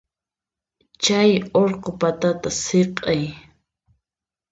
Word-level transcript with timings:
Chay 1.03 1.31
urqu 1.61 1.89
patata 1.99 2.49
siqay. 2.63 3.21